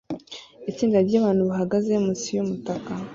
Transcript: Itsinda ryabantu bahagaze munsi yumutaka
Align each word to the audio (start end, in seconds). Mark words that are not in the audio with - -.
Itsinda 0.69 0.97
ryabantu 1.07 1.41
bahagaze 1.49 1.91
munsi 2.03 2.27
yumutaka 2.35 2.91